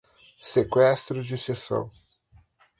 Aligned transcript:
Sequestro 0.41 1.23
de 1.23 1.37
sessão 1.37 1.91